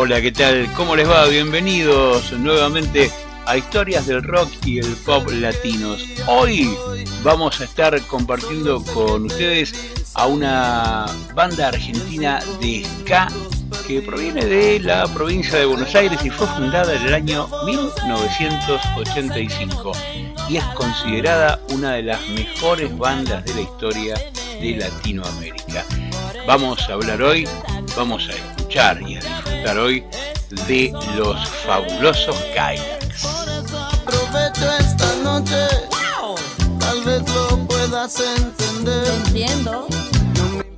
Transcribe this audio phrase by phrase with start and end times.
[0.00, 0.72] Hola, ¿qué tal?
[0.74, 1.26] ¿Cómo les va?
[1.26, 3.10] Bienvenidos nuevamente
[3.46, 6.06] a Historias del Rock y el Pop Latinos.
[6.28, 6.72] Hoy
[7.24, 9.74] vamos a estar compartiendo con ustedes
[10.14, 13.26] a una banda argentina de ska
[13.88, 19.92] que proviene de la provincia de Buenos Aires y fue fundada en el año 1985
[20.48, 24.14] y es considerada una de las mejores bandas de la historia
[24.60, 25.84] de Latinoamérica.
[26.48, 27.46] Vamos a hablar hoy,
[27.94, 30.02] vamos a escuchar y a disfrutar hoy
[30.66, 33.26] de los fabulosos Kylax.
[34.02, 35.66] Aprovecho esta noche,
[36.80, 39.12] tal vez lo puedas entender.
[39.26, 39.86] Entiendo.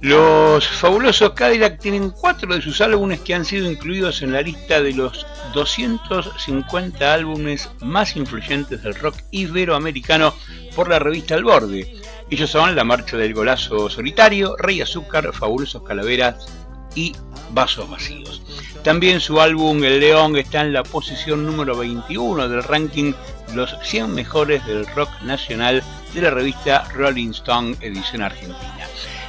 [0.01, 4.83] Los fabulosos Cadillac tienen cuatro de sus álbumes que han sido incluidos en la lista
[4.83, 5.25] de los
[5.55, 10.35] 250 álbumes más influyentes del rock iberoamericano
[10.75, 11.95] por la revista El Borde.
[12.30, 16.47] Ellos son La Marcha del Golazo Solitario, Rey Azúcar, Fabulosos Calaveras
[16.95, 17.12] y
[17.51, 18.41] Vasos Vacíos.
[18.84, 23.15] También su álbum El León está en la posición número 21 del ranking
[23.52, 25.82] Los 100 mejores del rock nacional
[26.15, 28.87] de la revista Rolling Stone edición argentina.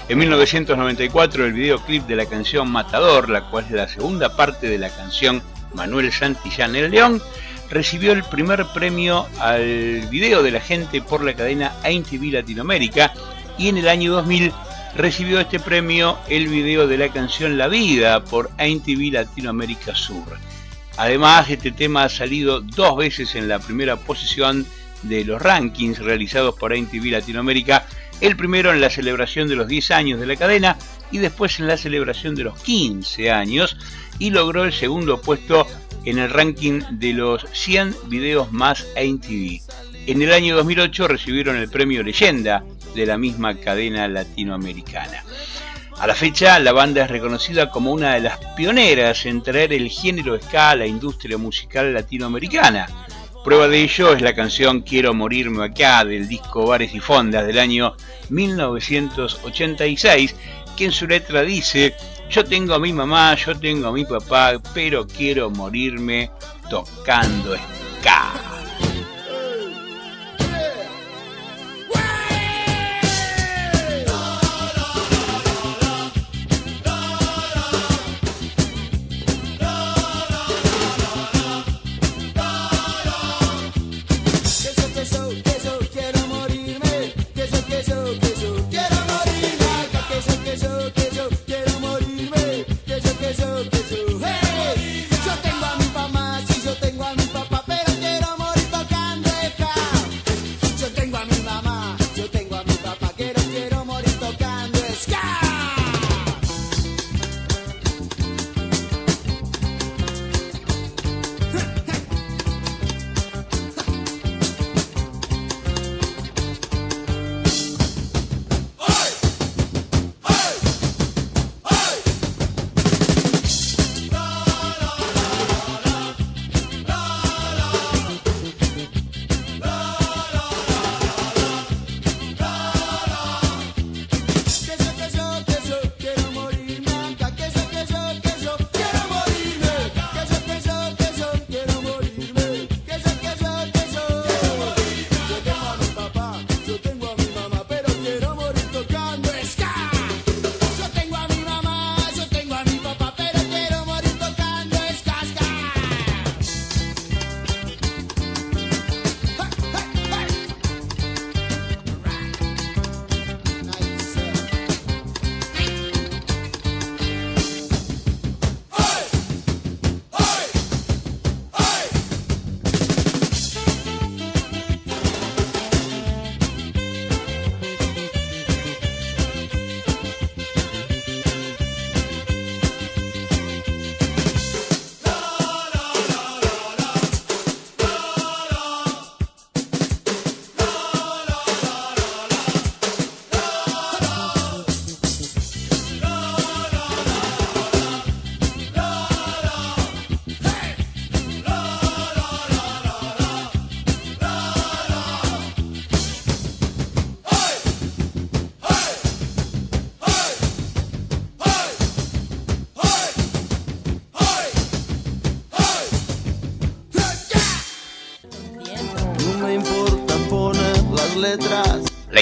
[0.07, 4.77] En 1994 el videoclip de la canción Matador, la cual es la segunda parte de
[4.77, 5.41] la canción
[5.73, 7.19] Manuel Santillán El León,
[7.71, 13.13] recibió el primer premio al video de la gente por la cadena AINTV Latinoamérica
[13.57, 14.51] y en el año 2000
[14.95, 20.37] recibió este premio el video de la canción La Vida por AINTV Latinoamérica Sur.
[20.97, 24.65] Además, este tema ha salido dos veces en la primera posición
[25.03, 27.85] de los rankings realizados por AINTV Latinoamérica
[28.19, 30.77] el primero en la celebración de los 10 años de la cadena
[31.09, 33.77] y después en la celebración de los 15 años
[34.19, 35.65] y logró el segundo puesto
[36.05, 39.21] en el ranking de los 100 videos más AIN
[40.07, 42.63] En el año 2008 recibieron el premio Leyenda
[42.95, 45.23] de la misma cadena latinoamericana.
[45.99, 49.89] A la fecha, la banda es reconocida como una de las pioneras en traer el
[49.89, 52.87] género ska a la industria musical latinoamericana
[53.43, 57.57] Prueba de ello es la canción Quiero morirme acá del disco Bares y Fondas del
[57.57, 57.95] año
[58.29, 60.35] 1986,
[60.77, 61.95] que en su letra dice,
[62.31, 66.31] yo tengo a mi mamá, yo tengo a mi papá, pero quiero morirme
[66.69, 67.55] tocando
[67.99, 68.50] ska.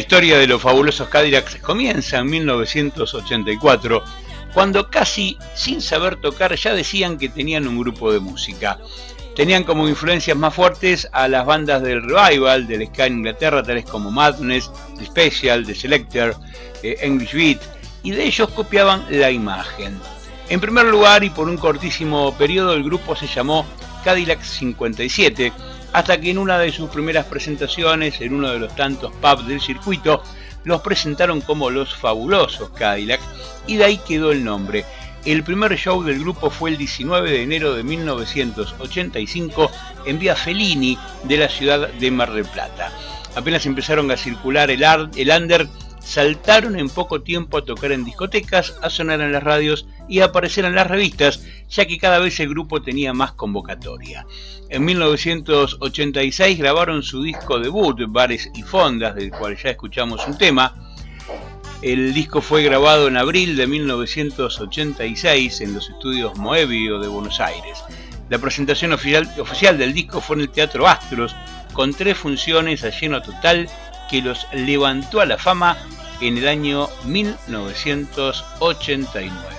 [0.10, 4.04] Historia de los fabulosos Cadillacs comienza en 1984,
[4.56, 8.80] cuando casi sin saber tocar ya decían que tenían un grupo de música.
[9.36, 13.86] Tenían como influencias más fuertes a las bandas del revival, del ska en Inglaterra, tales
[13.86, 16.36] como Madness, The Special, The Selector,
[16.82, 17.62] eh, English Beat,
[18.02, 20.00] y de ellos copiaban la imagen.
[20.50, 23.64] En primer lugar, y por un cortísimo periodo, el grupo se llamó
[24.04, 25.54] Cadillac 57,
[25.94, 29.62] hasta que en una de sus primeras presentaciones, en uno de los tantos pubs del
[29.62, 30.24] circuito,
[30.64, 33.22] los presentaron como los fabulosos Cadillac,
[33.68, 34.86] y de ahí quedó el nombre.
[35.26, 39.70] El primer show del grupo fue el 19 de enero de 1985
[40.06, 42.92] en Vía Fellini de la ciudad de Mar del Plata.
[43.36, 45.68] Apenas empezaron a circular el, el under,
[46.00, 50.26] saltaron en poco tiempo a tocar en discotecas, a sonar en las radios y a
[50.26, 54.26] aparecer en las revistas, ya que cada vez el grupo tenía más convocatoria.
[54.70, 60.76] En 1986 grabaron su disco debut, Bares y Fondas, del cual ya escuchamos un tema.
[61.82, 67.82] El disco fue grabado en abril de 1986 en los estudios Moebio de Buenos Aires.
[68.30, 71.36] La presentación oficial, del disco fue en el Teatro Astros,
[71.74, 73.70] con tres funciones a lleno total
[74.10, 75.78] que los levantó a la fama
[76.20, 79.59] en el año 1989.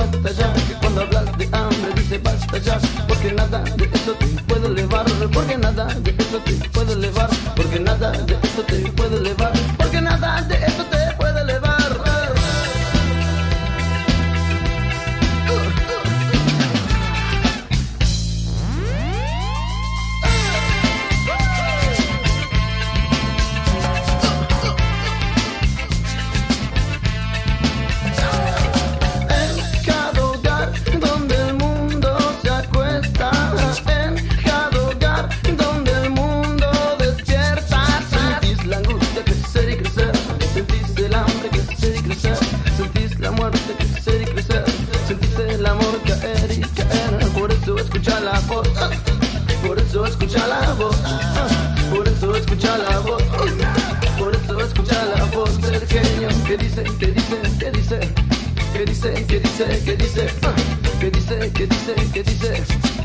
[0.00, 4.66] basta ya, cuando hablas de hambre dice basta ya, porque nada de eso te puedo
[4.66, 9.52] elevar, porque nada de eso te puedo elevar, porque nada de eso te puedo elevar,
[9.78, 10.69] porque nada de eso
[56.50, 56.82] ¿Qué dice?
[56.98, 57.36] ¿Qué dice?
[57.60, 58.00] ¿Qué dice?
[58.72, 59.24] ¿Qué dice?
[59.28, 59.82] ¿Qué dice?
[59.84, 60.26] ¿Qué dice?
[60.98, 61.52] ¿Qué dice?
[61.54, 61.64] ¿Qué dice?
[61.64, 61.94] ¿Qué dice?
[62.12, 62.99] ¿Qué dice?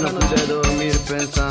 [0.00, 1.49] No pude dormir pensando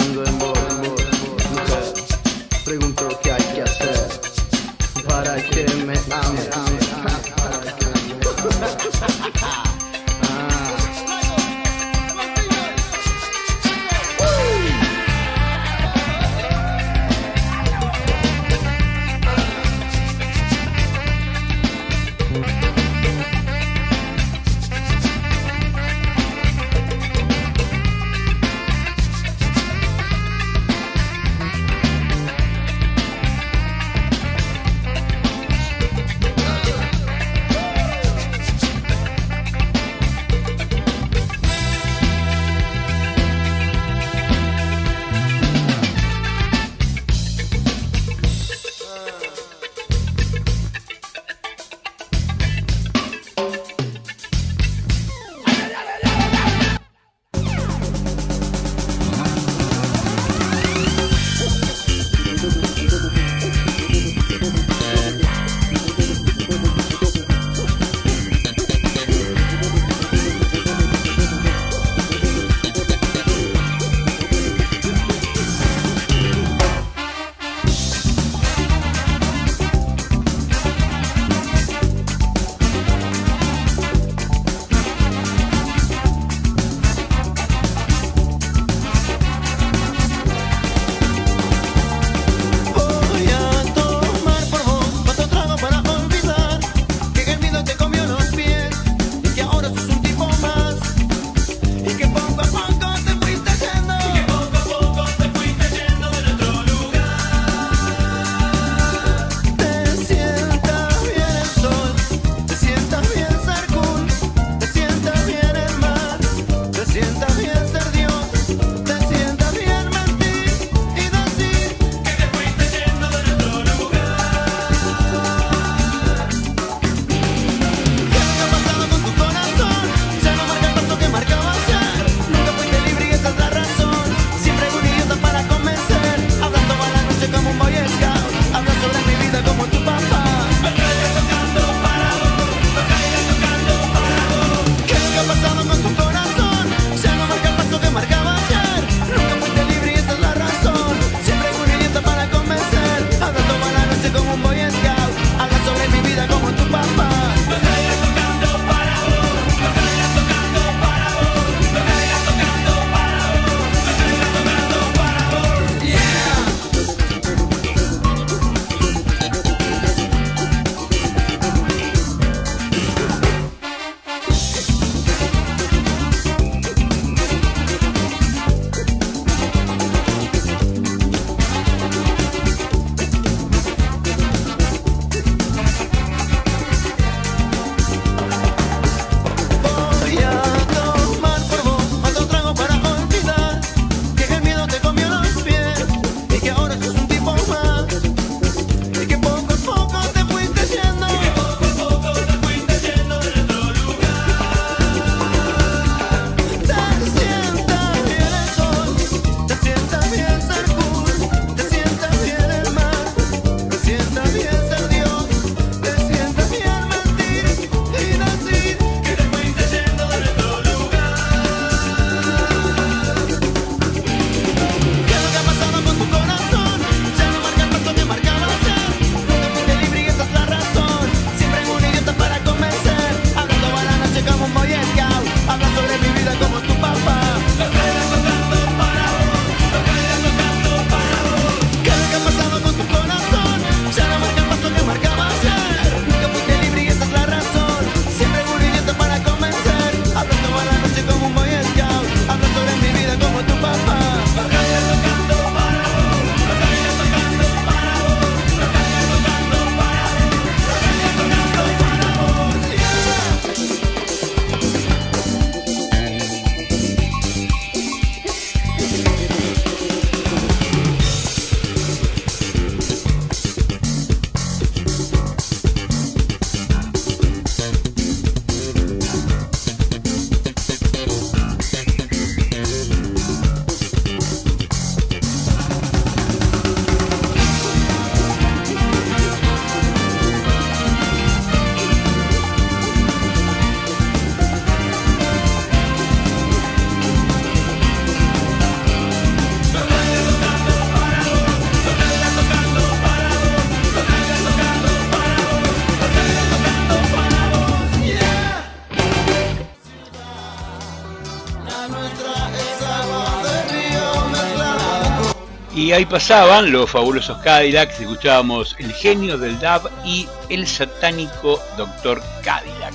[316.00, 322.94] ahí pasaban los fabulosos Cadillacs, escuchábamos El genio del DAB y El satánico Doctor Cadillac.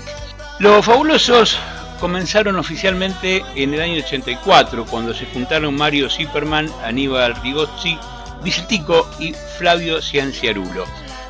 [0.59, 1.59] Los fabulosos
[2.01, 7.99] comenzaron oficialmente en el año 84, cuando se juntaron Mario Zipperman, Aníbal Rigozzi,
[8.43, 10.87] Vicentico y Flavio Cianciarulo.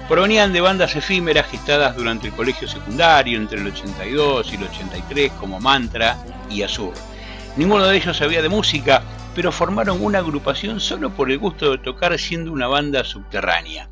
[0.08, 5.32] Provenían de bandas efímeras gestadas durante el colegio secundario entre el 82 y el 83
[5.40, 6.94] como Mantra y Azur.
[7.56, 9.02] Ninguno de ellos sabía de música,
[9.34, 13.88] pero formaron una agrupación solo por el gusto de tocar siendo una banda subterránea.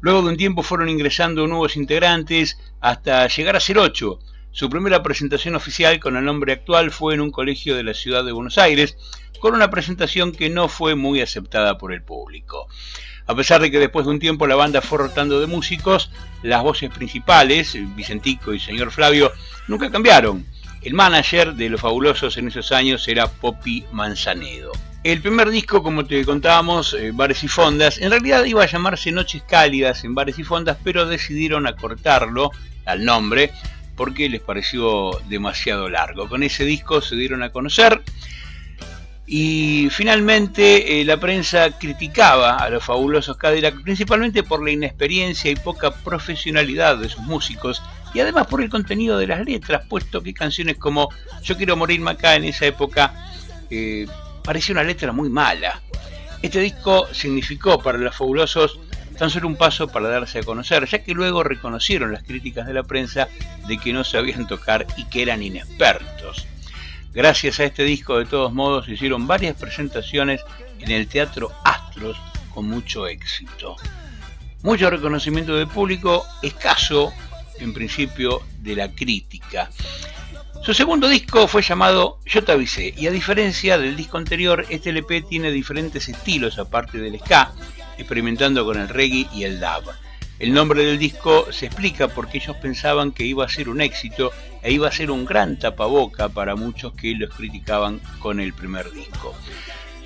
[0.00, 4.18] Luego de un tiempo fueron ingresando nuevos integrantes hasta llegar a ser ocho.
[4.52, 8.24] Su primera presentación oficial con el nombre actual fue en un colegio de la ciudad
[8.24, 8.96] de Buenos Aires,
[9.40, 12.68] con una presentación que no fue muy aceptada por el público.
[13.26, 16.10] A pesar de que después de un tiempo la banda fue rotando de músicos,
[16.42, 19.32] las voces principales, Vicentico y señor Flavio,
[19.66, 20.46] nunca cambiaron.
[20.86, 24.70] El manager de Los Fabulosos en esos años era Poppy Manzanedo.
[25.02, 29.10] El primer disco, como te contábamos, eh, Bares y Fondas, en realidad iba a llamarse
[29.10, 32.52] Noches Cálidas en Bares y Fondas, pero decidieron acortarlo
[32.84, 33.50] al nombre
[33.96, 36.28] porque les pareció demasiado largo.
[36.28, 38.00] Con ese disco se dieron a conocer
[39.26, 45.56] y finalmente eh, la prensa criticaba a los fabulosos Cadillac principalmente por la inexperiencia y
[45.56, 47.82] poca profesionalidad de sus músicos
[48.14, 51.08] y además por el contenido de las letras, puesto que canciones como
[51.42, 53.12] Yo quiero morirme acá en esa época
[53.68, 54.06] eh,
[54.44, 55.82] parecía una letra muy mala.
[56.40, 58.78] Este disco significó para los fabulosos
[59.18, 62.74] tan solo un paso para darse a conocer, ya que luego reconocieron las críticas de
[62.74, 63.28] la prensa
[63.66, 66.46] de que no sabían tocar y que eran inexpertos.
[67.16, 70.42] Gracias a este disco, de todos modos, hicieron varias presentaciones
[70.80, 72.18] en el Teatro Astros
[72.52, 73.74] con mucho éxito.
[74.62, 77.14] Mucho reconocimiento del público, escaso
[77.58, 79.70] en principio de la crítica.
[80.62, 84.90] Su segundo disco fue llamado Yo te avisé y a diferencia del disco anterior, este
[84.90, 87.50] LP tiene diferentes estilos aparte del ska,
[87.96, 89.90] experimentando con el reggae y el dub.
[90.38, 94.32] El nombre del disco se explica porque ellos pensaban que iba a ser un éxito
[94.62, 98.90] e iba a ser un gran tapaboca para muchos que los criticaban con el primer
[98.92, 99.34] disco.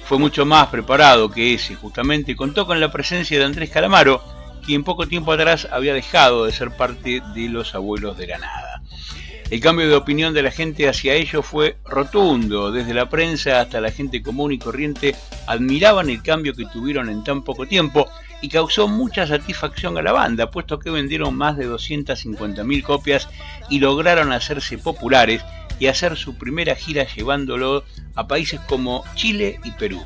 [0.04, 4.22] Fue mucho más preparado que ese, justamente contó con la presencia de Andrés Calamaro,
[4.64, 8.82] quien poco tiempo atrás había dejado de ser parte de los abuelos de la nada.
[9.50, 13.80] El cambio de opinión de la gente hacia ellos fue rotundo, desde la prensa hasta
[13.80, 15.16] la gente común y corriente
[15.48, 18.08] admiraban el cambio que tuvieron en tan poco tiempo
[18.42, 23.28] y causó mucha satisfacción a la banda, puesto que vendieron más de 250.000 copias
[23.68, 25.42] y lograron hacerse populares
[25.78, 30.04] y hacer su primera gira llevándolo a países como Chile y Perú.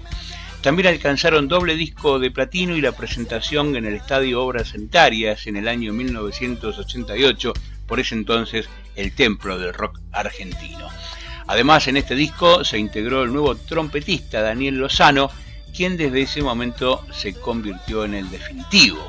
[0.62, 5.56] También alcanzaron doble disco de platino y la presentación en el Estadio Obras Sanitarias en
[5.56, 7.52] el año 1988,
[7.86, 10.88] por ese entonces el templo del rock argentino.
[11.46, 15.30] Además, en este disco se integró el nuevo trompetista Daniel Lozano,
[15.74, 19.04] quien desde ese momento se convirtió en el definitivo.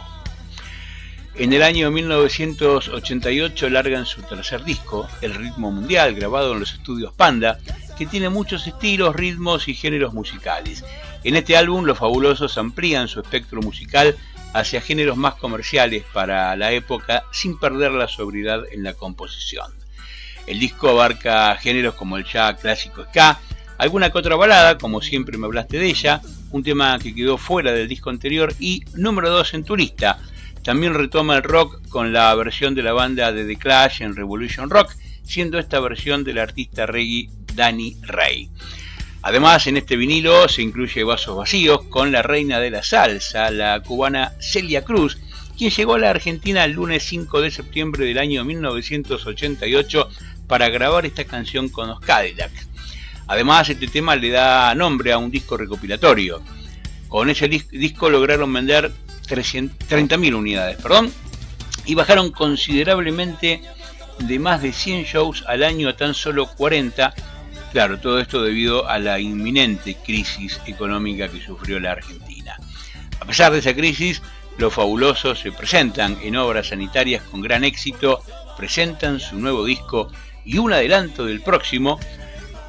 [1.35, 7.13] En el año 1988 largan su tercer disco, El Ritmo Mundial, grabado en los estudios
[7.13, 7.59] Panda,
[7.97, 10.83] que tiene muchos estilos, ritmos y géneros musicales.
[11.23, 14.15] En este álbum los fabulosos amplían su espectro musical
[14.53, 19.71] hacia géneros más comerciales para la época sin perder la sobriedad en la composición.
[20.47, 23.39] El disco abarca géneros como el ya clásico ska,
[23.77, 26.21] alguna que otra balada, como siempre me hablaste de ella,
[26.55, 30.19] un tema que quedó fuera del disco anterior y número 2 en tu lista.
[30.63, 34.69] También retoma el rock con la versión de la banda de The Clash en Revolution
[34.69, 38.49] Rock, siendo esta versión del artista reggae Danny Ray.
[39.21, 43.81] Además, en este vinilo se incluye vasos vacíos con la reina de la salsa, la
[43.81, 45.17] cubana Celia Cruz,
[45.57, 50.09] quien llegó a la Argentina el lunes 5 de septiembre del año 1988
[50.47, 52.69] para grabar esta canción con los Cadillacs.
[53.27, 56.41] Además, este tema le da nombre a un disco recopilatorio.
[57.07, 58.91] Con ese disco lograron vender
[59.27, 61.11] 30.000 unidades, perdón,
[61.85, 63.61] y bajaron considerablemente
[64.19, 67.13] de más de 100 shows al año a tan solo 40
[67.75, 72.55] Claro, todo esto debido a la inminente crisis económica que sufrió la Argentina.
[73.19, 74.21] A pesar de esa crisis,
[74.57, 78.21] los fabulosos se presentan en obras sanitarias con gran éxito,
[78.55, 80.09] presentan su nuevo disco
[80.45, 81.99] y un adelanto del próximo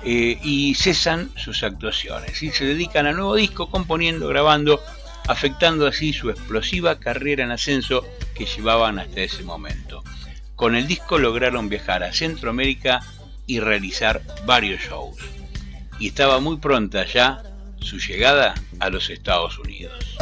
[0.09, 4.81] eh, y cesan sus actuaciones y se dedican al nuevo disco componiendo, grabando,
[5.27, 8.05] afectando así su explosiva carrera en ascenso
[8.37, 10.05] que llevaban hasta ese momento.
[10.55, 13.01] Con el disco lograron viajar a Centroamérica
[13.49, 15.17] y realizar varios shows.
[15.99, 17.43] Y estaba muy pronta ya
[17.81, 20.17] su llegada a los Estados Unidos.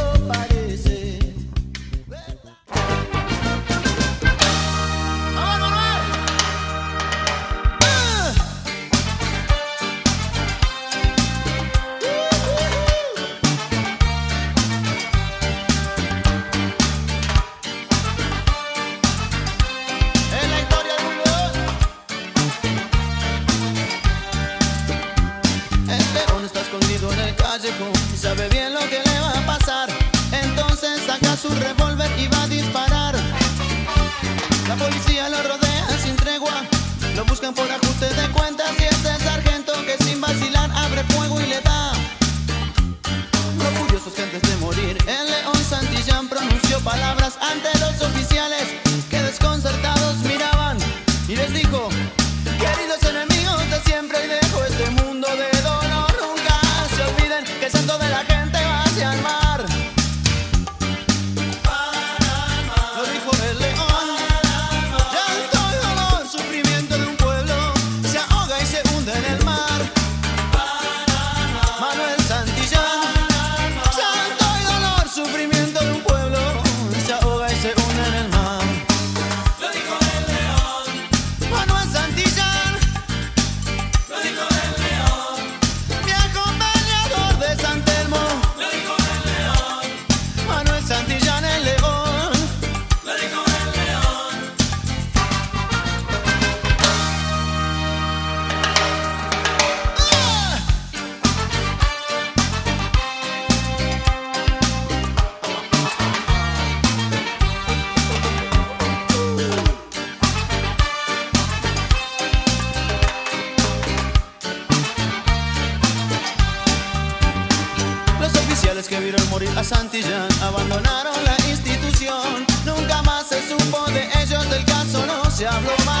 [125.45, 125.94] Caso no se habló más.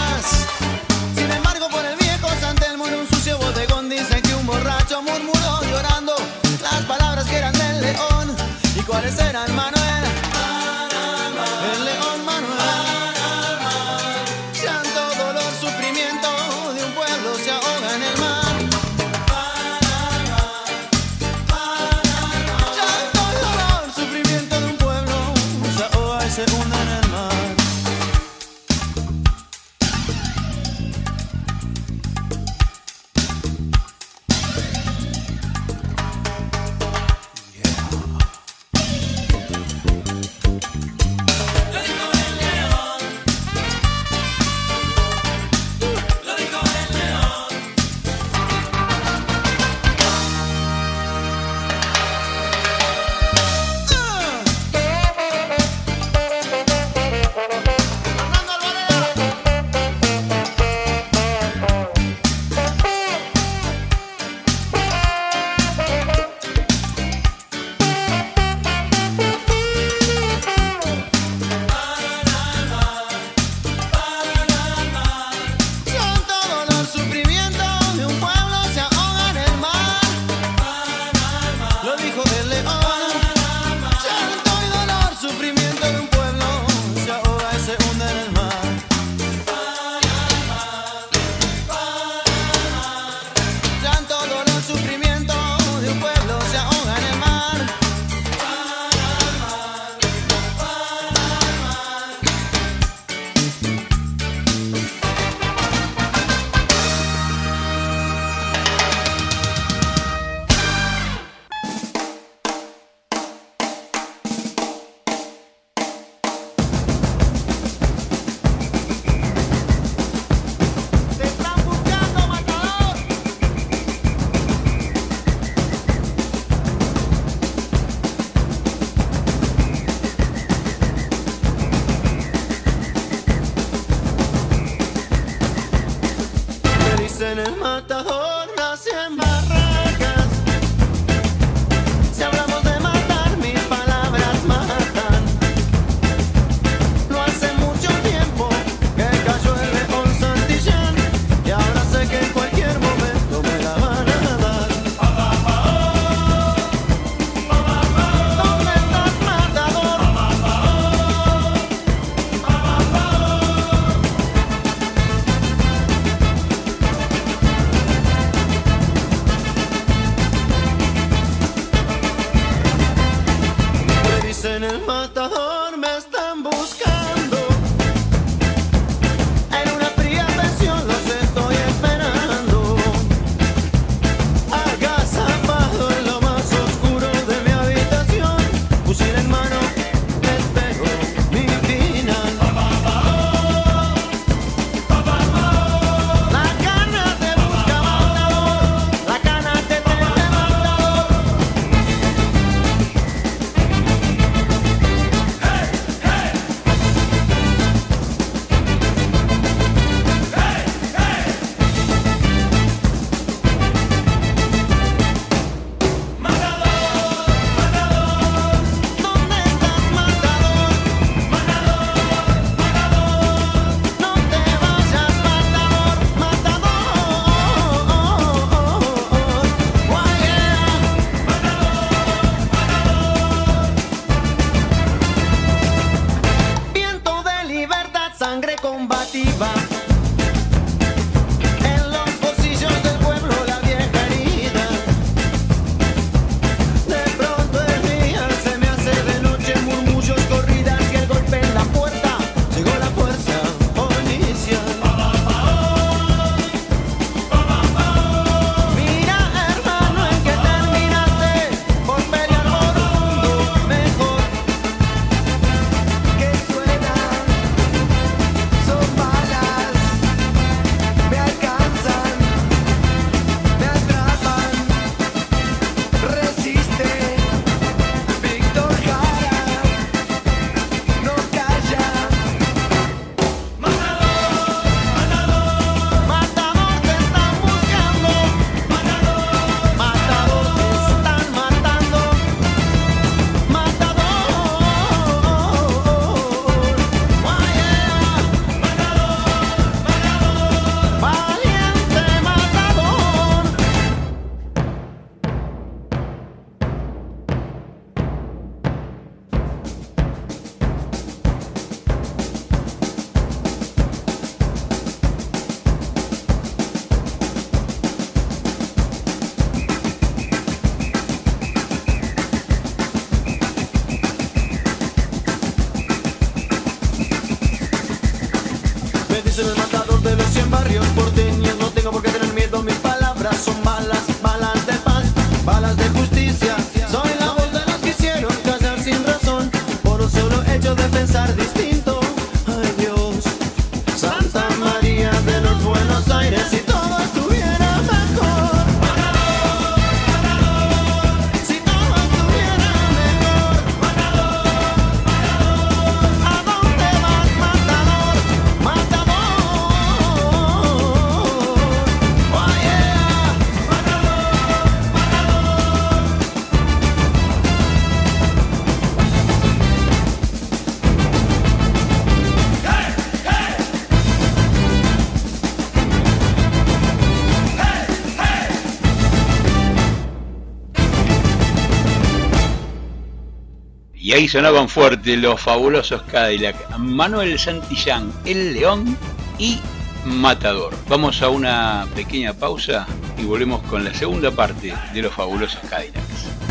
[384.15, 388.97] Ahí sonaban fuerte los fabulosos Cadillac, Manuel Santillán, El León
[389.37, 389.59] y
[390.05, 390.73] Matador.
[390.87, 396.44] Vamos a una pequeña pausa y volvemos con la segunda parte de los fabulosos Cadillacs.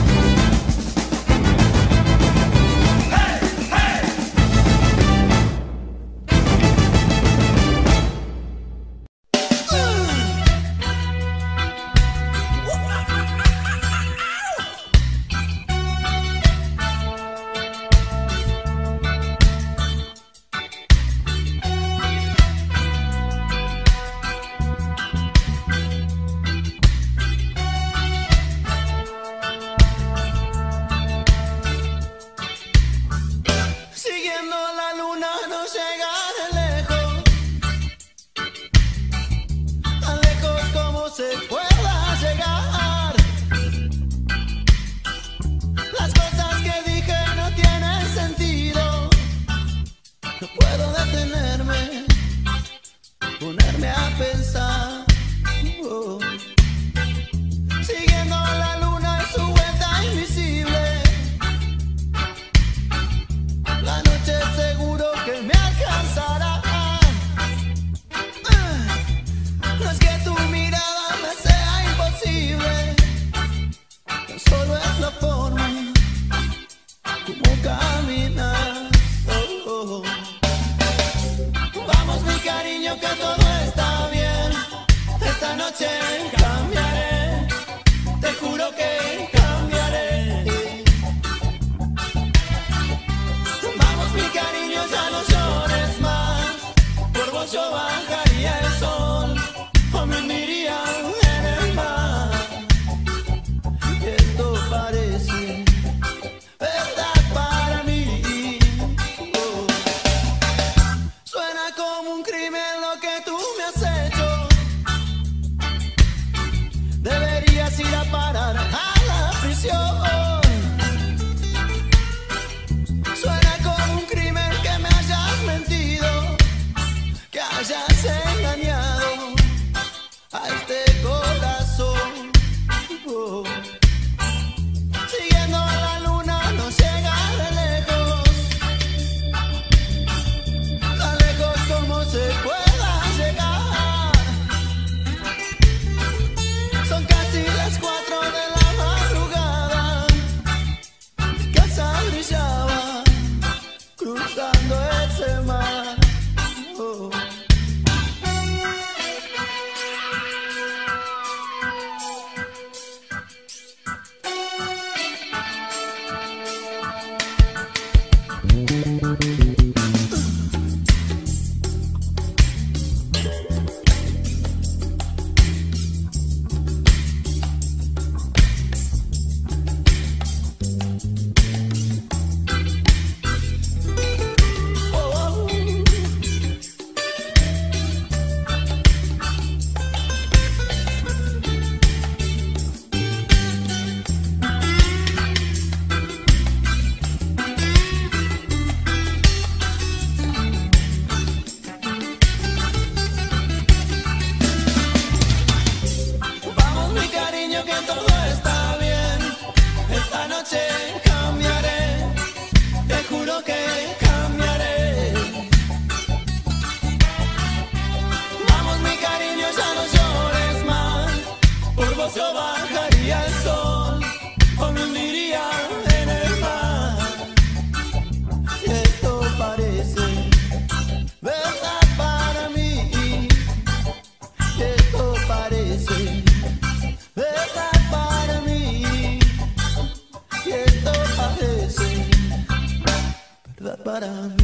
[243.85, 244.44] Parece verdad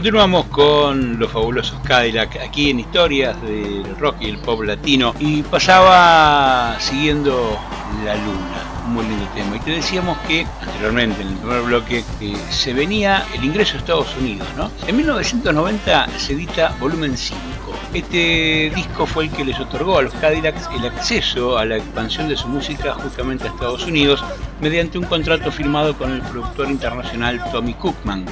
[0.00, 5.42] Continuamos con los fabulosos Cadillac aquí en historias del rock y el pop latino y
[5.42, 7.58] pasaba siguiendo
[8.02, 9.56] la luna, un muy lindo tema.
[9.56, 12.02] Y te decíamos que anteriormente en el primer bloque
[12.48, 14.70] se venía el ingreso a Estados Unidos, ¿no?
[14.86, 17.38] En 1990 se edita volumen 5
[17.92, 22.28] este disco fue el que les otorgó a los Cadillacs el acceso a la expansión
[22.28, 24.22] de su música justamente a Estados Unidos
[24.60, 28.26] mediante un contrato firmado con el productor internacional Tommy Cookman.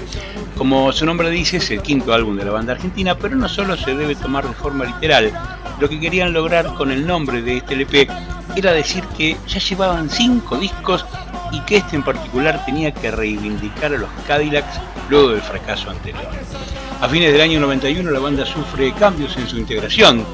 [0.56, 3.76] Como su nombre dice, es el quinto álbum de la banda argentina, pero no solo
[3.76, 5.32] se debe tomar de forma literal.
[5.80, 8.08] Lo que querían lograr con el nombre de este LP
[8.56, 11.06] era decir que ya llevaban cinco discos
[11.52, 16.28] y que este en particular tenía que reivindicar a los Cadillacs luego del fracaso anterior.
[17.00, 20.24] A fines del año 91 la banda sufre cambios en su integración.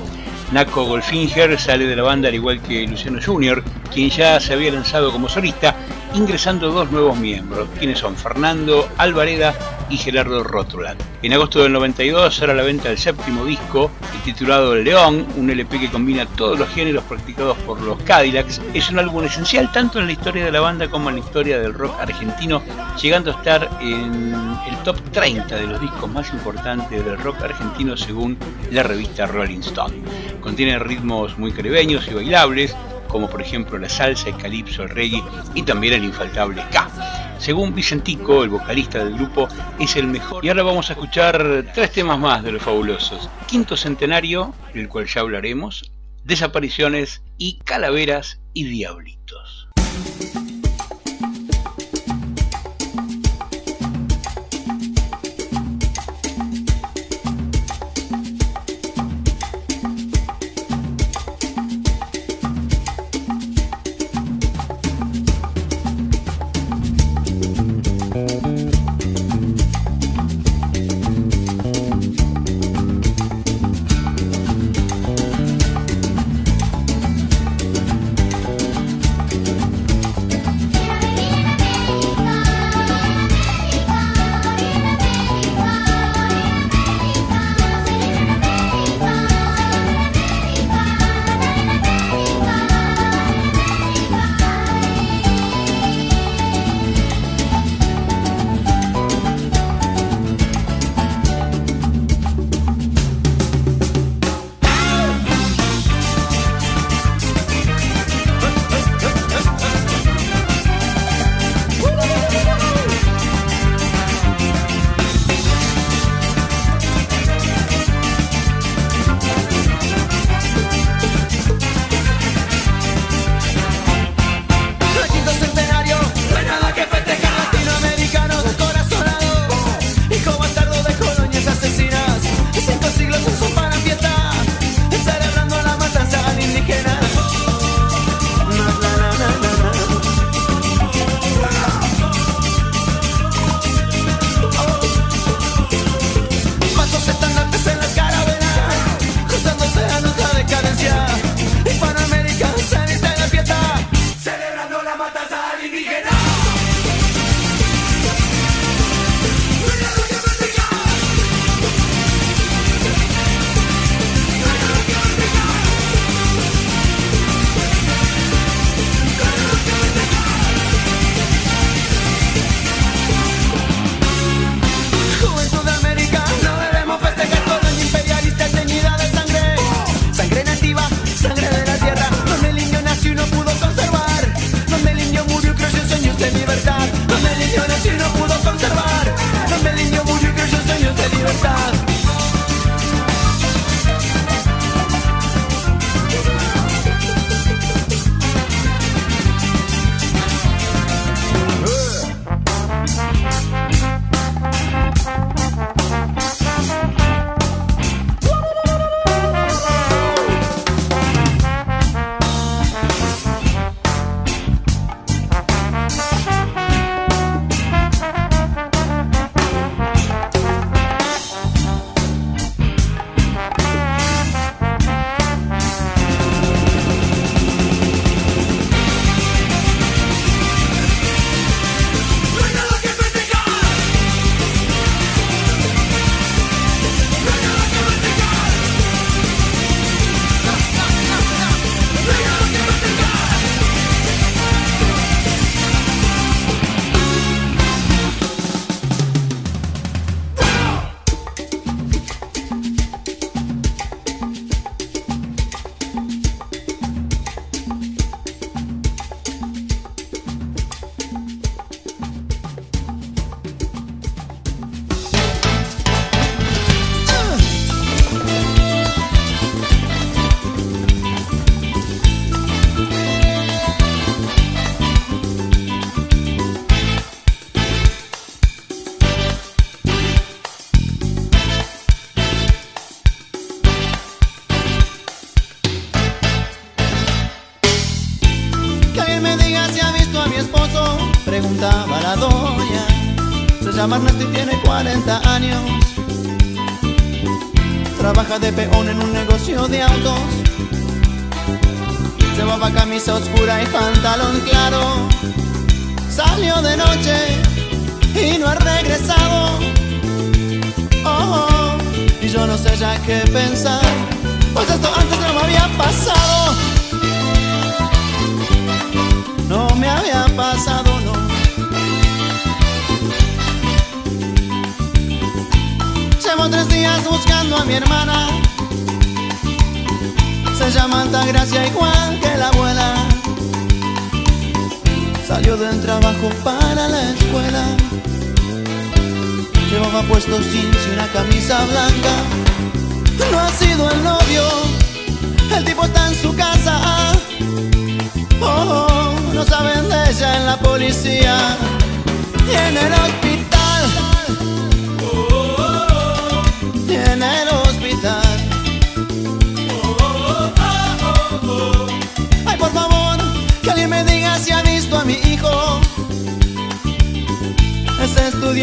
[0.55, 3.61] Naco Golfinger sale de la banda al igual que Luciano Jr.,
[3.93, 5.75] quien ya se había lanzado como solista,
[6.15, 9.55] ingresando dos nuevos miembros, quienes son Fernando Alvareda
[9.91, 10.97] y Gerardo Rótula.
[11.23, 13.91] En agosto del 92 será la venta del séptimo disco,
[14.25, 18.61] titulado El León, un LP que combina todos los géneros practicados por los Cadillacs.
[18.73, 21.59] Es un álbum esencial tanto en la historia de la banda como en la historia
[21.59, 22.63] del rock argentino,
[23.01, 27.97] llegando a estar en el top 30 de los discos más importantes del rock argentino
[27.97, 28.39] según
[28.71, 29.97] la revista Rolling Stone.
[30.41, 32.75] Contiene ritmos muy caribeños y bailables,
[33.15, 35.23] como por ejemplo la salsa, el calipso, el reggae
[35.55, 36.91] y también el infaltable ska.
[37.39, 39.47] Según Vicentico, el vocalista del grupo,
[39.79, 40.45] es el mejor.
[40.45, 43.31] Y ahora vamos a escuchar tres temas más de los fabulosos.
[43.47, 45.93] Quinto Centenario, del cual ya hablaremos,
[46.25, 49.24] Desapariciones y Calaveras y Diablitos.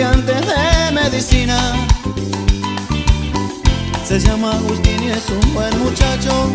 [0.01, 1.57] estudiante de medicina.
[4.03, 6.49] Se llama Agustín y es un buen muchacho.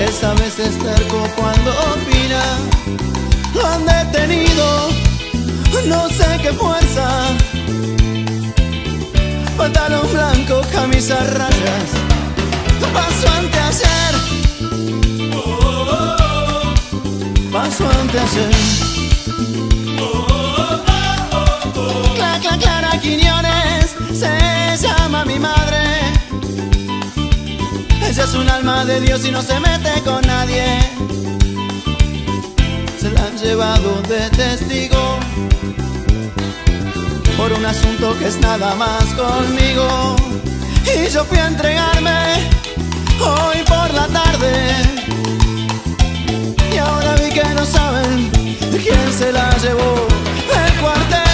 [0.00, 2.42] Es a veces terco cuando opina.
[3.54, 4.88] Lo han detenido,
[5.86, 7.26] no sé qué fuerza.
[9.58, 11.90] Pantalón blanco, camisa rayas.
[12.92, 14.14] Pasó ante ayer.
[17.52, 18.93] Pasó ante ayer.
[22.44, 25.82] Cla Clara Quiñones se llama mi madre.
[28.06, 30.66] Ella es un alma de Dios y no se mete con nadie.
[33.00, 35.18] Se la han llevado de testigo
[37.38, 40.14] por un asunto que es nada más conmigo.
[40.84, 42.46] Y yo fui a entregarme
[43.20, 44.52] hoy por la tarde.
[46.74, 48.30] Y ahora vi que no saben
[48.82, 50.06] quién se la llevó
[50.66, 51.33] el cuartel.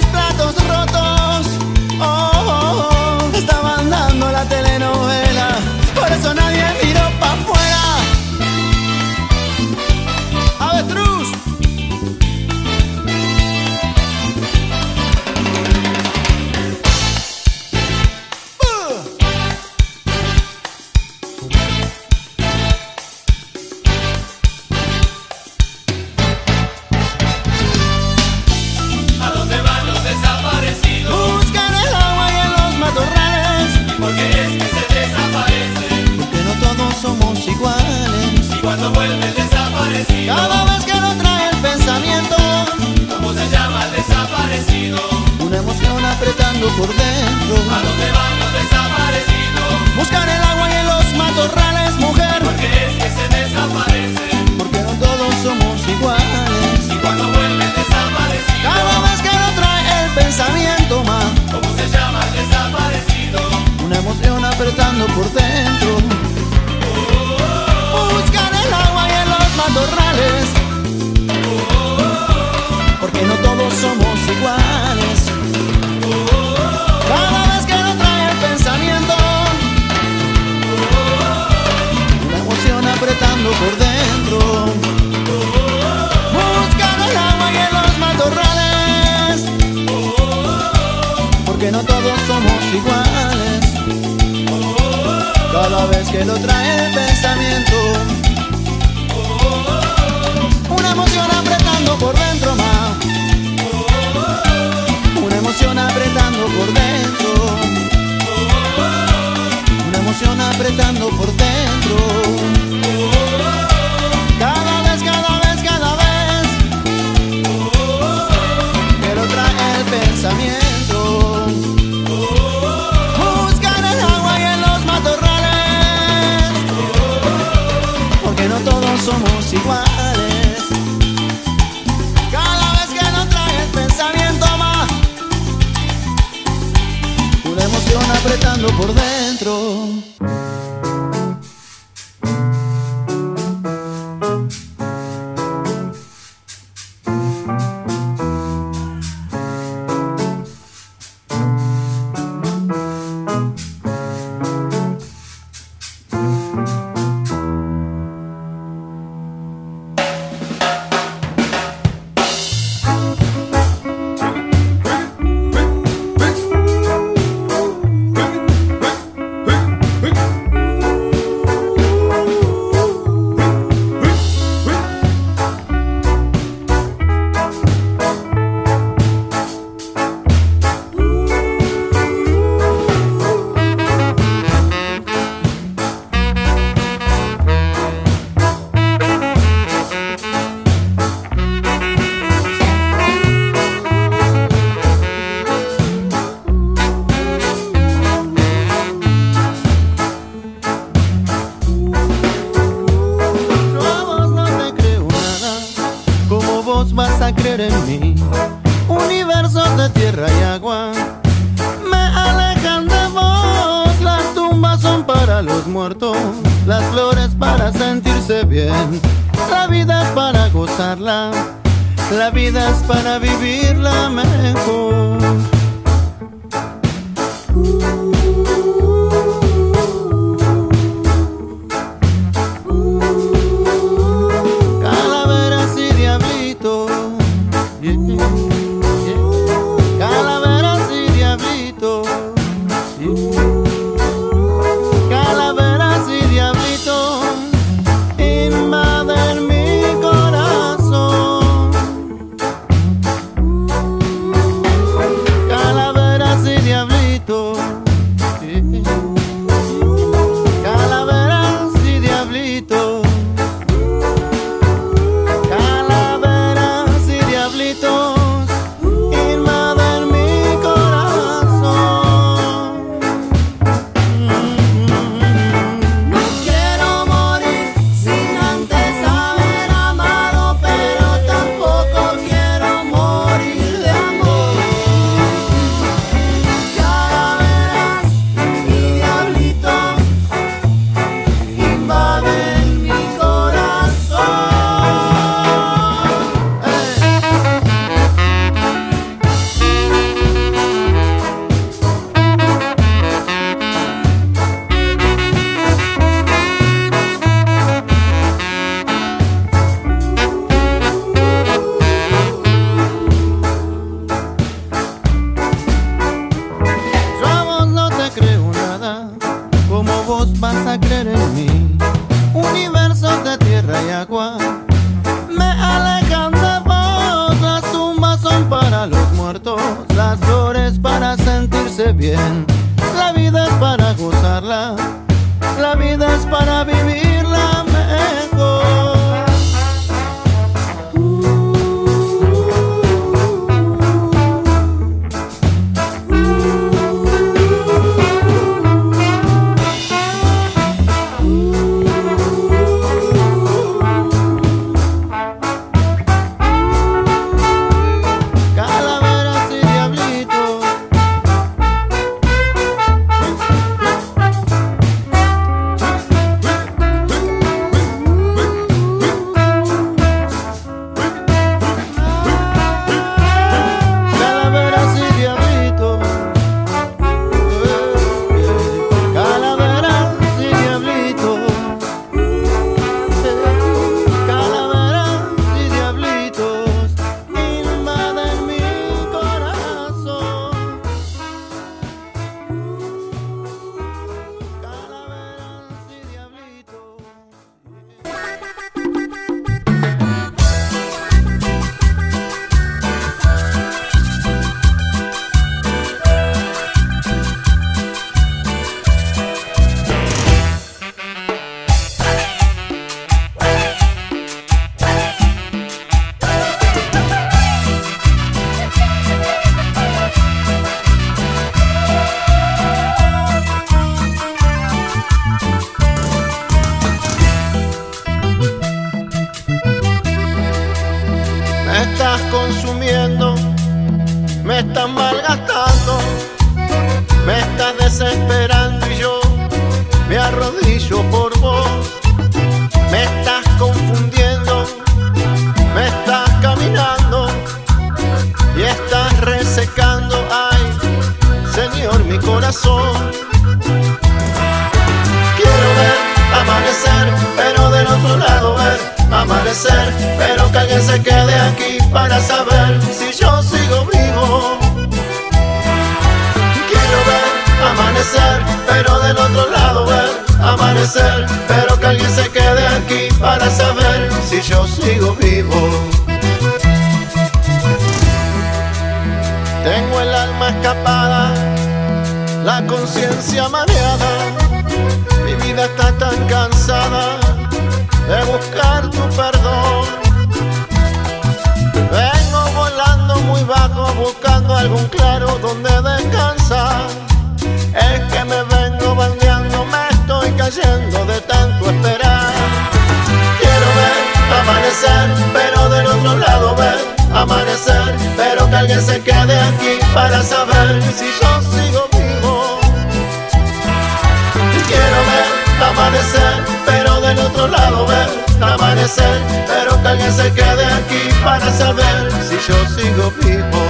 [521.23, 523.61] Para saber si yo sigo vivo.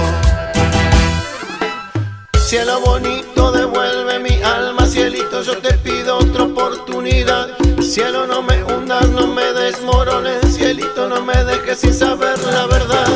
[2.38, 7.48] Cielo bonito, devuelve mi alma, cielito, yo te pido otra oportunidad.
[7.80, 13.08] Cielo, no me hundas, no me desmorones, cielito, no me dejes sin saber la verdad.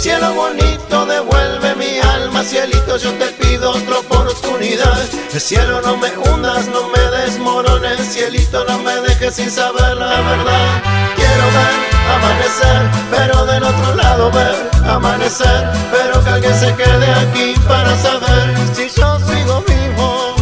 [0.00, 4.98] Cielo bonito, devuelve mi alma, cielito, yo te pido otra oportunidad.
[5.36, 10.82] Cielo, no me hundas, no me desmorones, cielito, no me dejes sin saber la verdad.
[11.16, 17.54] Quiero ver amanecer, pero del otro lado ver amanecer, pero que alguien se quede aquí
[17.66, 20.34] para saber si yo sigo vivo.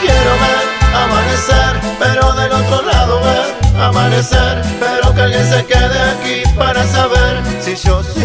[0.00, 0.64] Quiero ver
[1.04, 7.42] amanecer, pero del otro lado ver amanecer, pero que alguien se quede aquí para saber
[7.60, 8.17] si yo sigo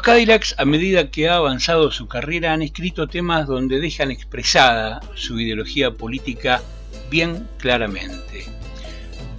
[0.00, 4.98] Los Cadillacs, a medida que ha avanzado su carrera, han escrito temas donde dejan expresada
[5.14, 6.62] su ideología política
[7.10, 8.46] bien claramente,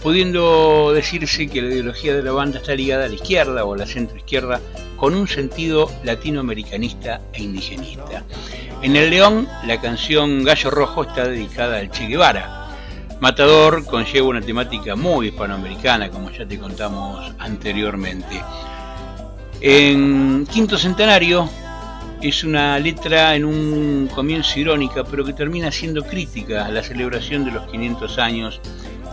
[0.03, 3.77] pudiendo decirse que la ideología de la banda está ligada a la izquierda o a
[3.77, 4.61] la centroizquierda
[4.97, 8.23] con un sentido latinoamericanista e indigenista.
[8.83, 12.67] En El León, la canción Gallo Rojo está dedicada al Che Guevara.
[13.19, 18.43] Matador conlleva una temática muy hispanoamericana, como ya te contamos anteriormente.
[19.63, 21.47] En Quinto Centenario
[22.19, 27.45] es una letra en un comienzo irónica, pero que termina siendo crítica a la celebración
[27.45, 28.59] de los 500 años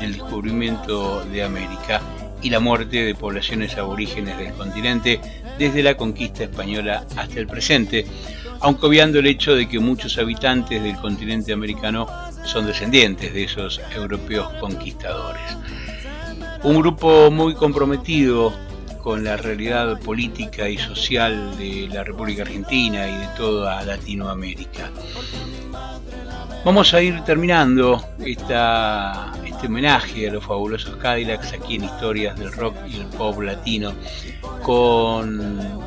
[0.00, 2.00] del descubrimiento de América
[2.40, 5.20] y la muerte de poblaciones aborígenes del continente
[5.58, 8.06] desde la conquista española hasta el presente,
[8.60, 12.06] aunque obviando el hecho de que muchos habitantes del continente americano
[12.44, 15.42] son descendientes de esos europeos conquistadores.
[16.62, 18.67] Un grupo muy comprometido
[19.08, 24.90] con la realidad política y social de la República Argentina y de toda Latinoamérica.
[26.62, 32.52] Vamos a ir terminando esta, este homenaje a los fabulosos Cadillacs aquí en Historias del
[32.52, 33.94] Rock y el Pop Latino
[34.62, 35.80] con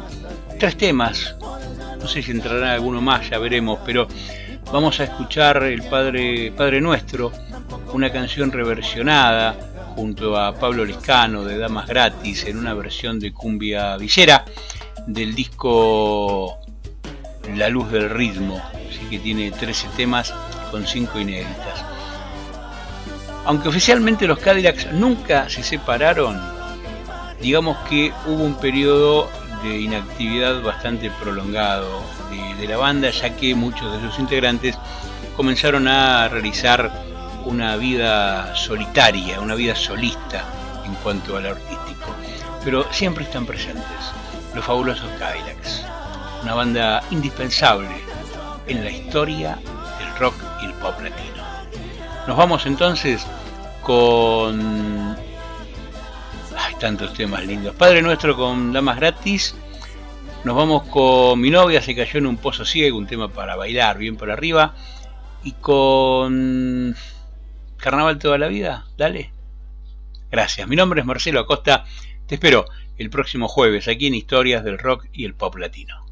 [0.60, 1.36] tres temas.
[2.00, 4.08] No sé si entrará alguno más, ya veremos, pero
[4.74, 7.32] vamos a escuchar el Padre, Padre Nuestro,
[7.94, 13.98] una canción reversionada junto a Pablo Liscano de Damas Gratis en una versión de cumbia
[13.98, 14.46] villera
[15.06, 16.58] del disco
[17.56, 20.34] La Luz del Ritmo, así que tiene 13 temas
[20.70, 21.86] con 5 inéditas.
[23.46, 26.40] Aunque oficialmente los Cadillacs nunca se separaron,
[27.42, 29.30] digamos que hubo un periodo
[29.64, 32.02] de inactividad bastante prolongado
[32.60, 34.78] de, la banda, ya que muchos de sus integrantes
[35.36, 37.11] comenzaron a realizar
[37.46, 40.44] una vida solitaria, una vida solista
[40.86, 42.16] en cuanto al artístico,
[42.64, 43.86] pero siempre están presentes
[44.54, 45.86] los fabulosos Cadillacs,
[46.44, 47.90] una banda indispensable
[48.68, 49.58] en la historia
[50.00, 51.44] del rock y el pop latino.
[52.28, 53.26] Nos vamos entonces
[53.82, 55.16] con...
[56.58, 57.76] Hay tantos temas lindos.
[57.76, 59.56] Padre Nuestro con Damas Gratis.
[60.44, 63.98] Nos vamos con Mi novia se cayó en un pozo ciego, un tema para bailar
[63.98, 64.74] bien por arriba.
[65.44, 66.96] Y con
[67.82, 69.32] Carnaval toda la vida, dale.
[70.30, 70.68] Gracias.
[70.68, 71.84] Mi nombre es Marcelo Acosta.
[72.28, 72.66] Te espero
[72.98, 76.06] el próximo jueves aquí en Historias del Rock y el Pop Latino.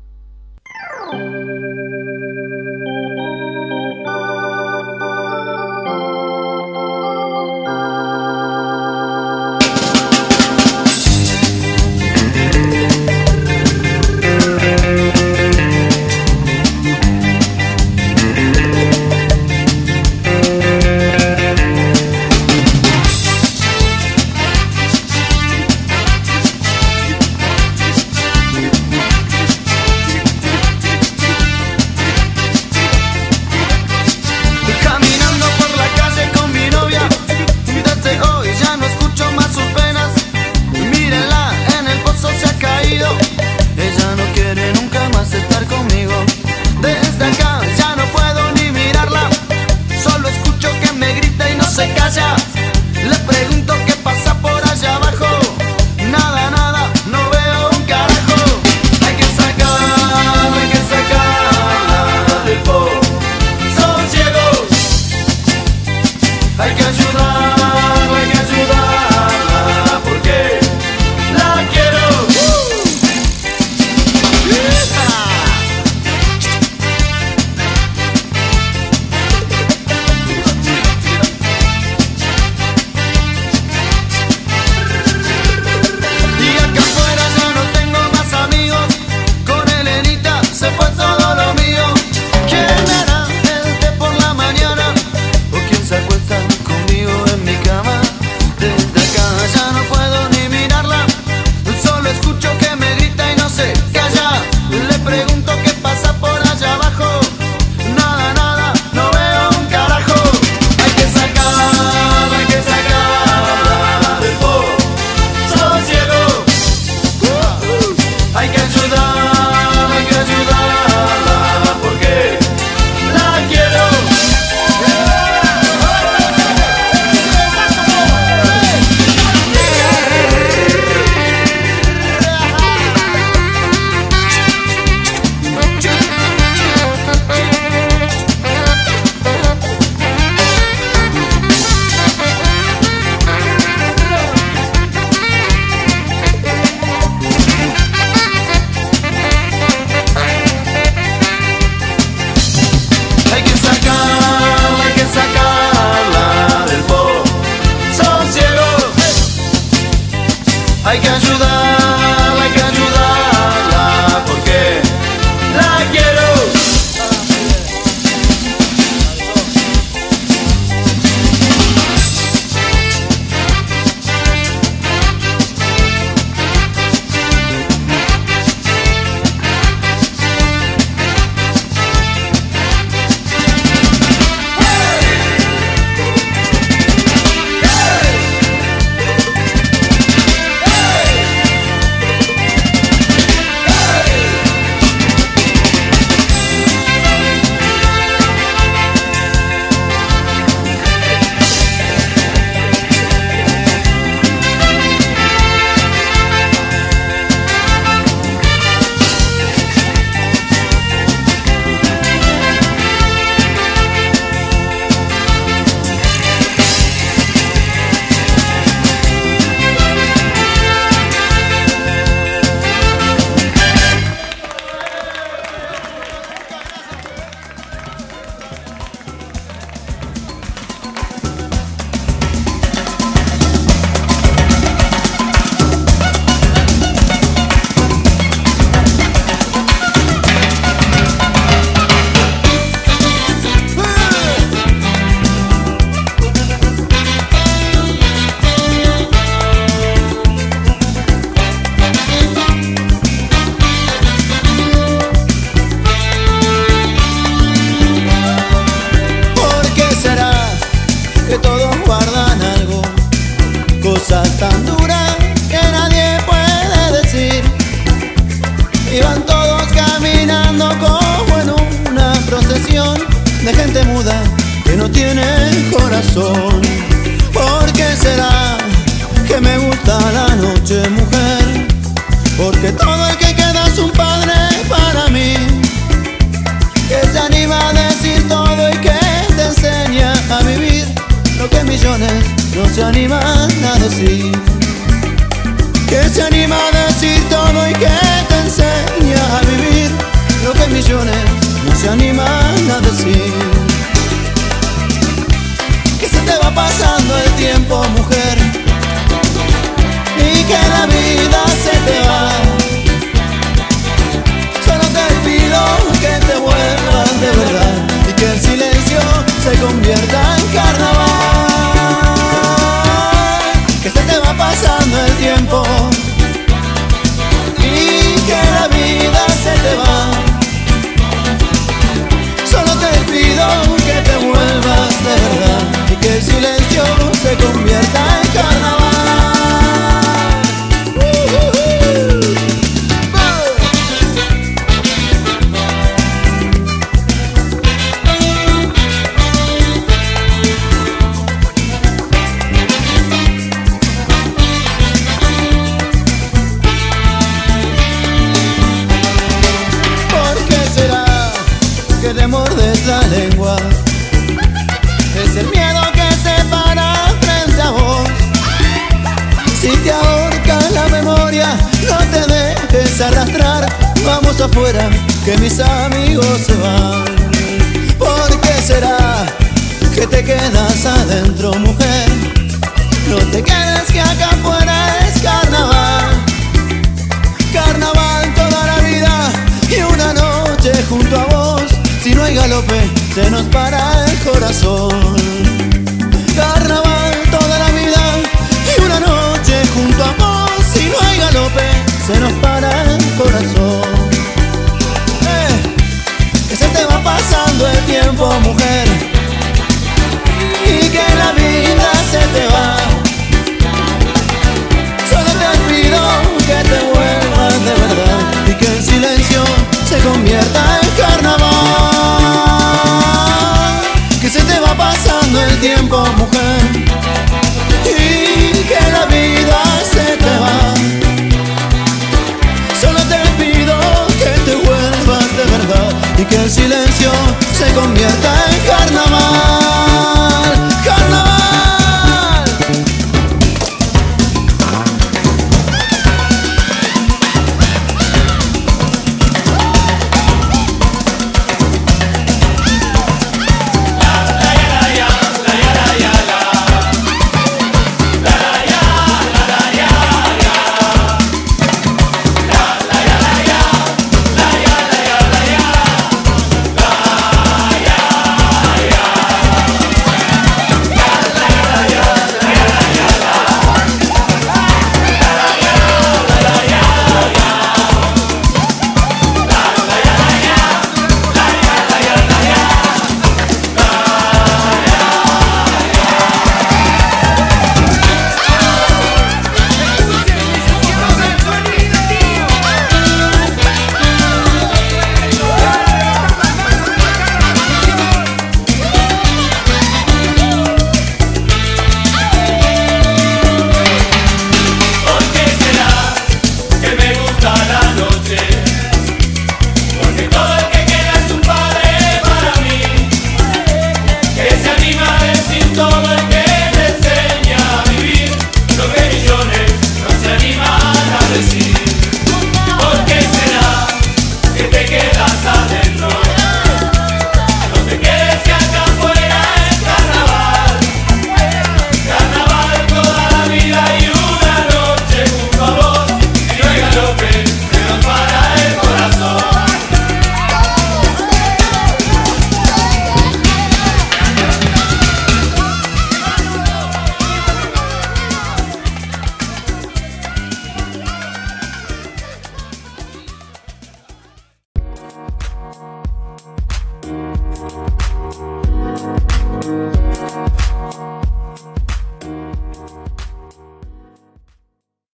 [319.49, 320.98] Se convierta en carnaval.